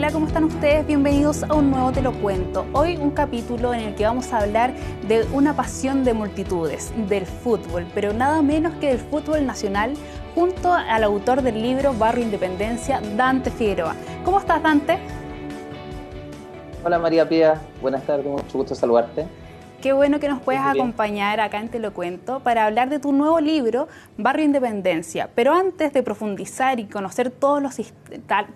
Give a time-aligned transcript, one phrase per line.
[0.00, 0.86] Hola, ¿cómo están ustedes?
[0.86, 2.64] Bienvenidos a un nuevo Te lo cuento.
[2.72, 4.72] Hoy un capítulo en el que vamos a hablar
[5.06, 9.92] de una pasión de multitudes, del fútbol, pero nada menos que del fútbol nacional,
[10.34, 13.94] junto al autor del libro Barrio Independencia, Dante Figueroa.
[14.24, 14.98] ¿Cómo estás, Dante?
[16.82, 19.26] Hola María Pía, buenas tardes, mucho gusto saludarte.
[19.80, 23.12] Qué bueno que nos puedas acompañar acá en Te lo cuento para hablar de tu
[23.12, 23.88] nuevo libro,
[24.18, 25.30] Barrio Independencia.
[25.34, 27.80] Pero antes de profundizar y conocer todos los,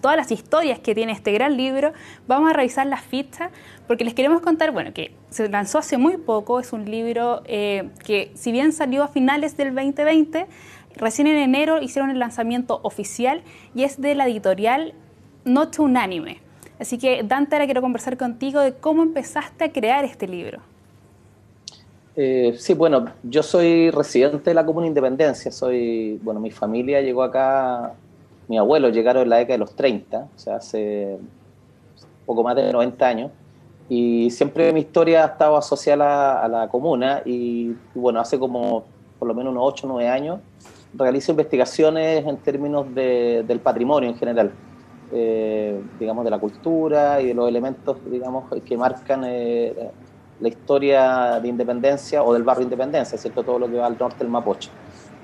[0.02, 1.94] todas las historias que tiene este gran libro,
[2.28, 3.50] vamos a revisar las fichas
[3.86, 7.88] porque les queremos contar, bueno, que se lanzó hace muy poco, es un libro eh,
[8.04, 10.46] que si bien salió a finales del 2020,
[10.94, 13.40] recién en enero hicieron el lanzamiento oficial
[13.74, 14.92] y es de la editorial
[15.46, 16.42] Noche Unánime.
[16.78, 20.73] Así que Dante, ahora quiero conversar contigo de cómo empezaste a crear este libro.
[22.16, 25.50] Eh, sí, bueno, yo soy residente de la Comuna Independencia.
[25.50, 27.94] Soy, bueno, mi familia llegó acá,
[28.48, 31.18] mi abuelo llegaron en la década de los 30, o sea, hace
[32.24, 33.30] poco más de 90 años.
[33.88, 37.22] Y siempre mi historia ha estado asociada a la, comuna.
[37.24, 38.84] Y, bueno, hace como
[39.18, 40.40] por lo menos unos 8 o 9 años
[40.96, 44.52] realizo investigaciones en términos del patrimonio en general.
[45.12, 49.90] Eh, digamos, de la cultura y de los elementos, digamos, que marcan eh,
[50.40, 53.42] la historia de Independencia o del barrio Independencia, ¿cierto?
[53.42, 54.70] Todo lo que va al norte del Mapocho.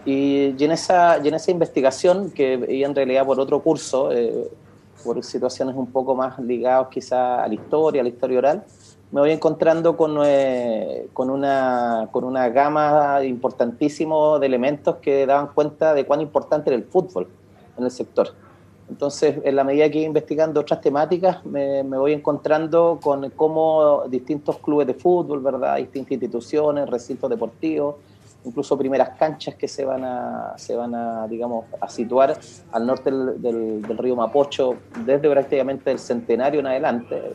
[0.05, 4.49] Y, en, esa, en esa investigación, que veía en realidad por otro curso, eh,
[5.05, 8.65] por situaciones un poco más ligadas quizá a la historia, a la historia oral,
[9.13, 15.49] me voy encontrando con, eh, con, una, con una gama importantísima de elementos que daban
[15.49, 17.29] cuenta de cuán importante era el fútbol
[17.77, 18.29] en el sector.
[18.91, 24.59] Entonces, en la medida que voy investigando otras temáticas, me, voy encontrando con cómo distintos
[24.59, 25.77] clubes de fútbol, ¿verdad?
[25.77, 27.97] distintas instituciones, recintos deportivos,
[28.45, 32.37] incluso primeras canchas que se van a, se van a digamos, a situar
[32.73, 34.75] al norte del, río Mapocho,
[35.07, 37.33] desde prácticamente el centenario en adelante,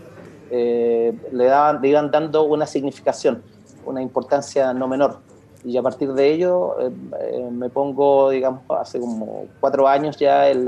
[0.52, 3.42] eh, le, daban, le iban dando una significación,
[3.86, 5.20] una importancia no menor
[5.66, 10.48] y a partir de ello eh, eh, me pongo, digamos, hace como cuatro años ya
[10.50, 10.68] en,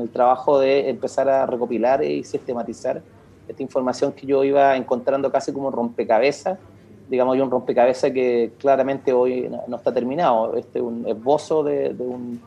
[0.00, 3.02] el trabajo de empezar a recopilar y sistematizar
[3.48, 6.58] esta información que yo iba encontrando casi como rompecabezas,
[7.08, 12.40] digamos, yo un rompecabezas que claramente hoy no, está terminado, este un esbozo de, un,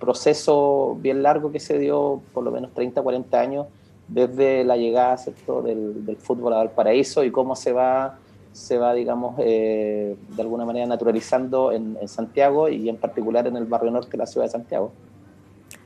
[0.00, 3.66] proceso bien largo que se dio por lo menos 30, 40 años
[4.08, 5.16] desde la llegada
[5.62, 8.18] Del, del fútbol a Valparaíso y cómo se va
[8.56, 13.64] se va, digamos, eh, de alguna manera naturalizando en, Santiago y en particular en el
[13.66, 14.92] barrio norte de la ciudad de Santiago.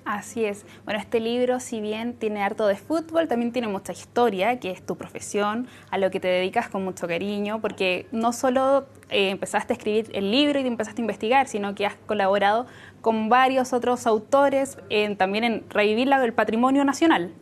[0.04, 0.64] Así es.
[0.84, 4.84] Bueno, este libro, si bien tiene harto de fútbol, también tiene mucha historia, que es
[4.84, 9.72] tu profesión, a lo que te dedicas con mucho cariño, porque no solo eh, empezaste
[9.72, 12.66] a escribir el libro y te empezaste a investigar, sino que has colaborado
[13.00, 14.78] con varios otros autores
[15.16, 17.32] también en revivir el patrimonio nacional.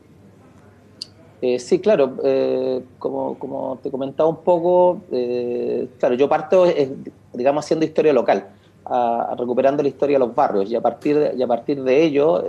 [1.40, 6.66] Eh, sí, claro, eh, como, como, te comentaba un poco, eh, claro, yo parto,
[7.32, 8.48] digamos, haciendo historia local,
[9.36, 12.44] recuperando la historia de los barrios y a partir de, y a partir de ello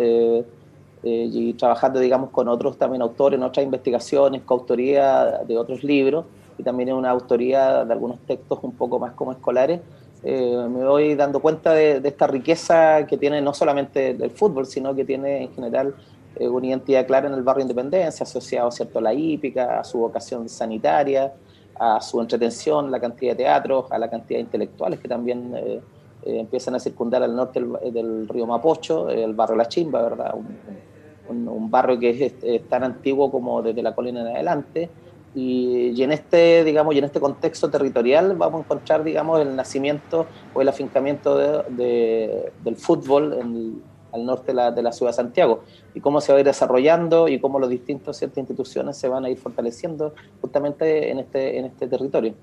[1.04, 6.26] y trabajando, digamos, con otros también autores en otras investigaciones, coautoría de otros libros
[6.58, 9.82] y también en una autoría de algunos textos un poco más como escolares,
[10.24, 14.96] me voy dando cuenta de, de, esta riqueza que tiene no solamente el fútbol, sino
[14.96, 15.94] que tiene en general
[16.36, 19.00] eh, una identidad clara en el barrio Independencia, asociado ¿cierto?
[19.00, 21.34] a la hípica, a su vocación sanitaria,
[21.80, 25.82] a su entretención, la cantidad de teatros, a la cantidad de intelectuales que también eh,
[26.24, 30.36] eh, empiezan a circundar al norte del, río Mapocho, el barrio La Chimba, ¿verdad?
[30.36, 34.90] Un, barrio que es, tan antiguo como desde la colina en adelante.
[35.36, 40.26] Y, en este, digamos, en este contexto territorial vamos a encontrar, digamos, el nacimiento
[40.56, 46.22] o el afincamiento del fútbol en, al norte de la, ciudad de Santiago y cómo
[46.22, 49.38] se va a ir desarrollando y cómo los distintos ciertas instituciones se van a ir
[49.38, 52.34] fortaleciendo justamente en este, en este territorio.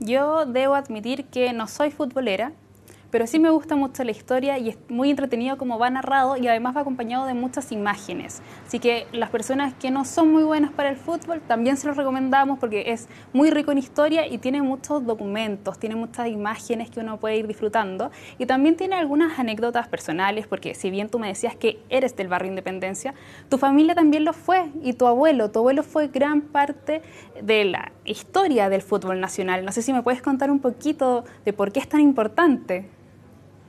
[0.00, 2.52] Yo debo admitir que no soy futbolera,
[3.10, 6.48] pero sí me gusta mucho la historia y es muy entretenido como va narrado y
[6.48, 8.42] además va acompañado de muchas imágenes.
[8.66, 11.96] Así que las personas que no son muy buenas para el fútbol también se los
[11.96, 17.00] recomendamos porque es muy rico en historia y tiene muchos documentos, tiene muchas imágenes que
[17.00, 21.28] uno puede ir disfrutando y también tiene algunas anécdotas personales porque si bien tú me
[21.28, 23.14] decías que eres del barrio Independencia,
[23.48, 27.02] tu familia también lo fue y tu abuelo, tu abuelo fue gran parte
[27.42, 29.64] de la historia del fútbol nacional.
[29.64, 32.88] No sé si me puedes contar un poquito de por qué es tan importante.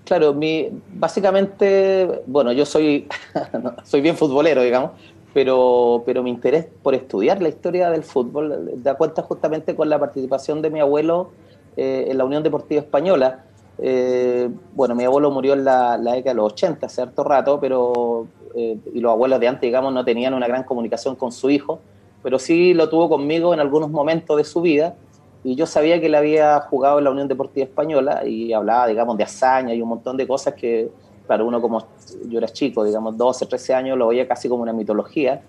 [0.07, 3.09] Claro, mi, básicamente, bueno, yo soy,
[3.83, 4.91] soy bien futbolero, digamos,
[5.33, 9.99] pero, pero mi interés por estudiar la historia del fútbol da cuenta justamente con la
[9.99, 11.31] participación de mi abuelo
[11.75, 13.43] eh, en la Unión Deportiva Española.
[13.79, 18.27] Eh, bueno, mi abuelo murió en la, década de los 80, hace harto rato, pero,
[18.55, 21.81] eh, y los abuelos de antes, digamos, no tenían una gran comunicación con su hijo,
[22.23, 24.95] pero sí lo tuvo conmigo en algunos momentos de su vida
[25.43, 29.17] y yo sabía que él había jugado en la Unión Deportiva Española y hablaba, digamos,
[29.17, 30.89] de hazaña y un montón de cosas que,
[31.27, 31.85] para uno como
[32.27, 35.41] yo era chico, digamos, 12, 13 años, lo veía casi como una mitología.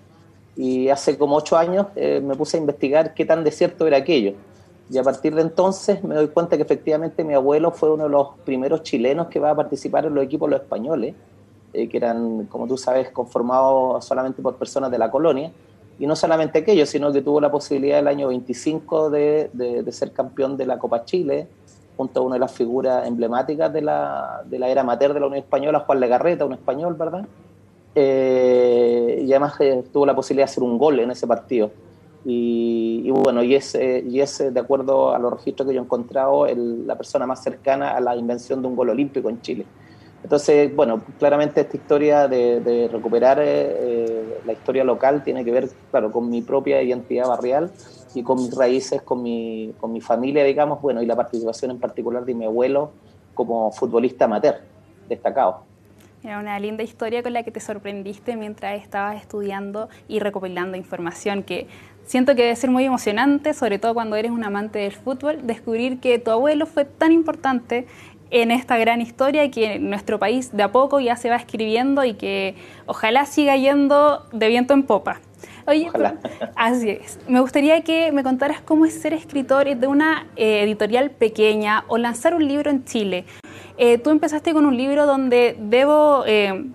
[0.55, 4.33] Y hace como 8 años eh, me puse a investigar qué tan desierto era aquello.
[4.91, 8.09] Y a partir de entonces me doy cuenta que efectivamente mi abuelo fue uno de
[8.09, 11.15] los primeros chilenos que va a participar en los equipos los españoles,
[11.73, 15.51] eh, que eran, como tú sabes, conformados solamente por personas de la colonia.
[15.99, 20.13] Y no solamente aquello, sino que tuvo la posibilidad el año 25 de, de, ser
[20.13, 21.47] campeón de la Copa Chile,
[21.97, 25.27] junto a una de las figuras emblemáticas de la, de la era amateur de la
[25.27, 27.25] Unión Española, Juan Legarreta, un español, ¿verdad?
[27.95, 31.69] Eh, y además eh, tuvo la posibilidad de hacer un gol en ese partido.
[32.25, 36.45] Y, bueno, y es, y es, de acuerdo a los registros que yo he encontrado,
[36.45, 39.65] la persona más cercana a la invención de un gol olímpico en Chile.
[40.23, 44.08] Entonces, bueno, claramente esta historia de, recuperar eh,
[44.45, 47.71] la historia local tiene que ver, claro, con mi propia identidad barrial
[48.13, 51.79] y con mis raíces, con mi, con mi familia, digamos, bueno, y la participación en
[51.79, 52.91] particular de mi abuelo
[53.33, 54.61] como futbolista amateur,
[55.07, 55.63] destacado.
[56.21, 61.43] Era una linda historia con la que te sorprendiste mientras estabas estudiando y recopilando información
[61.43, 61.67] que
[62.03, 66.01] siento que debe ser muy emocionante, sobre todo cuando eres un amante del fútbol, descubrir
[66.01, 67.87] que tu abuelo fue tan importante
[68.31, 72.13] en esta gran historia que nuestro país de a poco ya se va escribiendo y
[72.13, 72.55] que
[72.85, 75.19] ojalá siga yendo de viento en popa.
[75.65, 75.89] Oye,
[76.55, 77.19] así es.
[77.27, 81.97] Me gustaría que me contaras cómo es ser escritor de una eh, editorial pequeña o
[81.97, 83.25] lanzar un libro en Chile.
[83.77, 86.71] Eh, tú empezaste con un libro donde debo eh,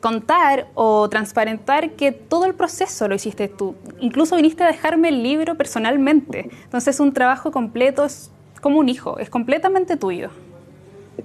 [0.00, 3.74] contar o transparentar que todo el proceso lo hiciste tú.
[4.00, 6.48] Incluso viniste a dejarme el libro personalmente.
[6.64, 8.30] Entonces es un trabajo completo, es
[8.60, 10.30] como un hijo, es completamente tuyo.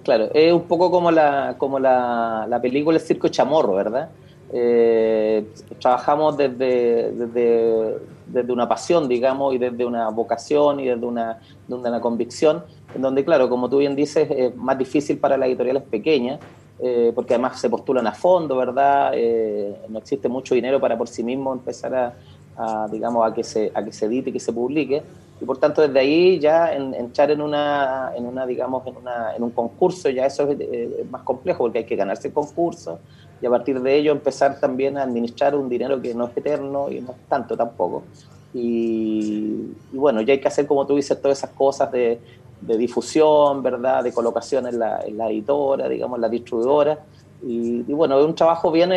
[0.04, 4.10] Claro, es un poco como la, como la, la película El Circo Chamorro, ¿verdad?
[4.54, 5.46] Eh,
[5.80, 11.40] trabajamos desde, desde, una pasión, digamos, y desde una vocación y desde una,
[11.70, 12.64] una convicción,
[12.94, 16.40] en donde, claro, como tú bien dices, es más difícil para las editoriales pequeñas,
[16.80, 19.12] eh, porque además se postulan a fondo, ¿verdad?
[19.14, 22.14] Eh, no existe mucho dinero para por sí mismo empezar a,
[22.58, 25.02] a, digamos, a que, se, a que se edite que se publique.
[25.42, 29.36] Y por tanto, desde ahí ya en, entrar en una, en una digamos, en, una,
[29.36, 33.00] en un concurso, ya eso es, más complejo porque hay que ganarse el concurso
[33.42, 36.92] y a partir de ello empezar también a administrar un dinero que no es eterno
[36.92, 38.04] y no es tanto tampoco.
[38.54, 42.20] Y, bueno, ya hay que hacer, como tú dices, todas esas cosas de,
[42.62, 44.04] de difusión, ¿verdad?
[44.04, 47.00] De colocación en la, en la editora, digamos, en la distribuidora.
[47.42, 48.90] Y, bueno, es un trabajo bien,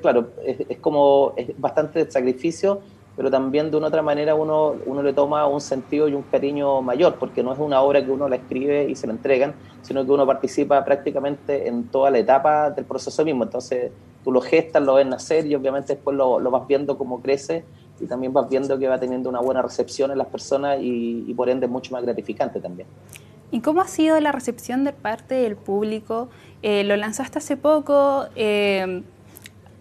[0.00, 2.80] claro, es, es, como, es bastante sacrificio,
[3.20, 6.80] pero también de una otra manera uno, uno le toma un sentido y un cariño
[6.80, 9.52] mayor, porque no es una obra que uno la escribe y se la entregan,
[9.82, 13.44] sino que uno participa prácticamente en toda la etapa del proceso mismo.
[13.44, 13.92] Entonces
[14.24, 17.62] tú lo gestas, lo ves nacer y obviamente después lo, lo vas viendo cómo crece
[18.00, 21.50] y también vas viendo que va teniendo una buena recepción en las personas y, por
[21.50, 22.88] ende es mucho más gratificante también.
[23.50, 26.30] ¿Y cómo ha sido la recepción de parte del público?
[26.62, 29.02] Eh, lo lanzaste hace poco, eh,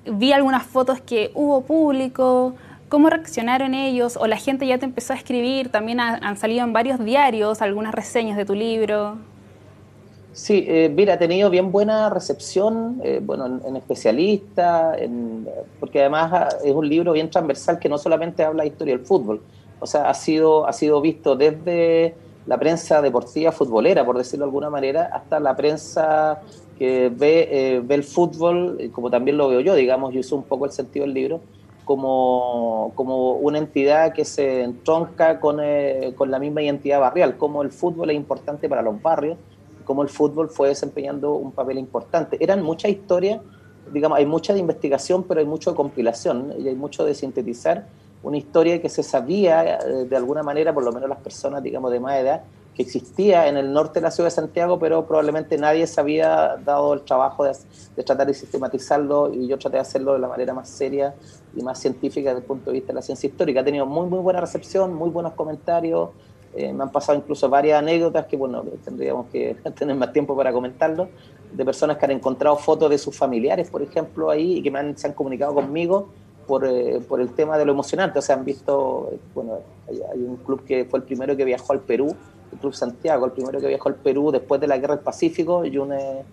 [0.06, 2.56] vi algunas fotos que hubo público,
[2.90, 4.18] ¿cómo reaccionaron ellos?
[4.18, 5.70] ¿O la gente ya te empezó a escribir?
[5.70, 9.18] También han salido en varios diarios algunas reseñas de tu libro.
[10.34, 14.98] Sí, eh, mira, ha tenido bien buena recepción, bueno, en, especialistas,
[15.80, 19.06] porque además ah, es un libro bien transversal que no solamente habla de historia del
[19.06, 19.42] fútbol,
[19.80, 22.16] o sea, ha sido, ha sido visto desde
[22.46, 26.42] la prensa deportiva futbolera, por decirlo de alguna manera, hasta la prensa
[26.78, 30.36] que ve, eh, ve el fútbol, eh, como también lo veo yo, digamos, yo uso
[30.36, 31.42] un poco el sentido del libro,
[31.90, 37.64] como, como una entidad que se entronca con, eh, con, la misma identidad barrial, como
[37.64, 39.40] el fútbol es importante para los barrios,
[39.86, 42.38] como el fútbol fue desempeñando un papel importante.
[42.40, 43.42] Eran muchas historias,
[43.92, 47.88] digamos, hay mucha de investigación, pero hay mucho de compilación y hay mucho de sintetizar
[48.22, 51.92] una historia que se sabía eh, de alguna manera, por lo menos las personas, digamos,
[51.92, 52.44] de más edad,
[52.82, 56.94] existía en el norte de la ciudad de Santiago, pero probablemente nadie se había dado
[56.94, 57.54] el trabajo de,
[58.04, 61.14] tratar de sistematizarlo y yo traté de hacerlo de la manera más seria
[61.56, 63.62] y más científica desde el punto de vista de la ciencia histórica.
[63.62, 66.10] Ha tenido muy, muy buena recepción, muy buenos comentarios,
[66.56, 70.52] eh, me han pasado incluso varias anécdotas que, bueno, tendríamos que tener más tiempo para
[70.52, 71.10] comentarlo,
[71.52, 74.80] de personas que han encontrado fotos de sus familiares, por ejemplo, ahí, y que me
[74.80, 76.10] han, se han comunicado conmigo
[76.48, 78.20] por, eh, el tema de lo emocionante.
[78.20, 81.82] O sea, han visto, bueno, hay, un club que fue el primero que viajó al
[81.82, 82.16] Perú,
[82.60, 85.78] Club Santiago, el primero que viajó al Perú después de la Guerra del Pacífico y
[85.78, 86.24] un, eh,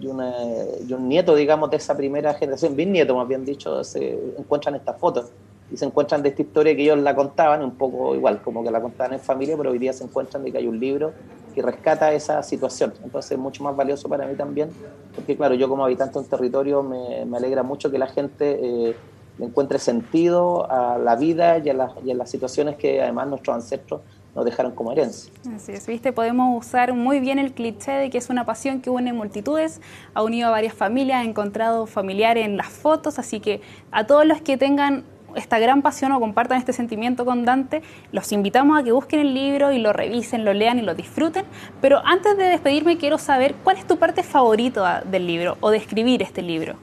[0.00, 3.82] y, eh, y un nieto, digamos, de esa primera generación, bien nieto más bien dicho,
[3.84, 5.26] se encuentran estas fotos
[5.70, 8.70] y se encuentran de esta historia que ellos la contaban, un poco igual, como que
[8.70, 11.12] la contaban en familia, pero hoy día se encuentran de que hay un libro
[11.54, 12.92] que rescata esa situación.
[13.02, 14.70] Entonces es mucho más valioso para mí también,
[15.14, 18.94] porque claro, yo como habitante de un territorio me, me alegra mucho que la gente
[19.38, 24.00] encuentre sentido a la vida y a, las situaciones que además nuestros ancestros
[24.34, 25.32] nos dejaron como herencia.
[25.54, 28.90] Así es, viste, podemos usar muy bien el cliché de que es una pasión que
[28.90, 29.80] une multitudes,
[30.14, 33.60] ha unido a varias familias, ha encontrado familiares en las fotos, así que
[33.90, 38.32] a todos los que tengan esta gran pasión o compartan este sentimiento con Dante, los
[38.32, 41.44] invitamos a que busquen el libro y lo revisen, lo lean y lo disfruten.
[41.80, 45.78] Pero antes de despedirme quiero saber cuál es tu parte favorita del libro o de
[45.78, 46.76] escribir este libro.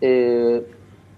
[0.00, 0.66] Eh,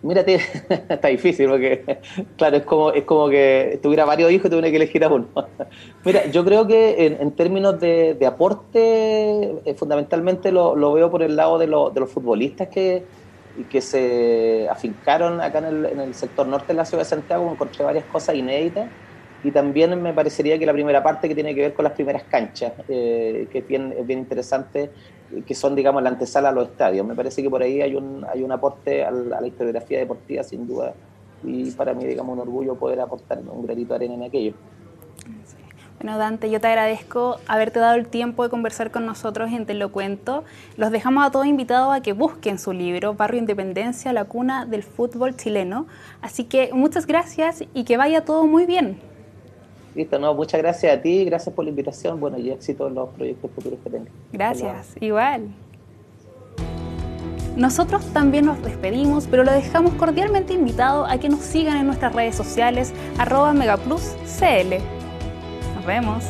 [0.07, 0.41] mírate,
[0.89, 1.99] está difícil porque,
[2.37, 5.27] claro, es como, es como que tuviera varios hijos y tuviera que elegir a uno.
[6.05, 11.59] Mira, yo creo que en, términos de, aporte, eh, fundamentalmente lo, veo por el lado
[11.59, 13.05] de, de los futbolistas que,
[13.71, 18.05] que se afincaron acá en el, sector norte de la ciudad de Santiago, encontré varias
[18.05, 18.89] cosas inéditas
[19.43, 22.25] y también me parecería que la primera parte que tiene que ver con las primeras
[22.25, 24.91] canchas, eh, que es bien interesante,
[25.47, 27.07] que son, digamos, la antesala a los estadios.
[27.07, 29.99] Me parece que por ahí hay un, hay un aporte a la, a la historiografía
[29.99, 30.95] deportiva, sin duda,
[31.45, 34.55] y para mí, digamos, un orgullo poder aportar un granito de arena en aquello.
[36.01, 39.73] Bueno, Dante, yo te agradezco haberte dado el tiempo de conversar con nosotros en Te
[39.73, 40.45] lo cuento.
[40.77, 44.83] Los dejamos a todos invitados a que busquen su libro, Barrio Independencia, la cuna del
[44.83, 45.87] fútbol chileno.
[46.21, 49.01] Así que muchas gracias y que vaya todo muy bien.
[49.97, 53.09] Listo, no, muchas gracias a ti, gracias por la invitación, bueno, y éxito en los
[53.09, 54.13] proyectos futuros que tengas.
[54.31, 55.49] Gracias, igual.
[57.57, 62.15] Nosotros también nos despedimos, pero lo dejamos cordialmente invitado a que nos sigan en nuestras
[62.15, 64.77] redes sociales, arroba megapluscl
[65.87, 66.25] vemos.